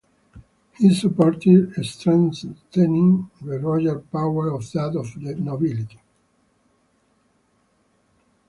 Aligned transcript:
He 0.77 0.95
supported 0.95 1.73
strengthening 1.85 3.29
the 3.39 3.59
royal 3.59 3.99
power 4.11 4.49
of 4.49 4.63
that 4.71 4.95
of 4.95 5.13
the 5.21 5.35
nobility. 5.35 6.01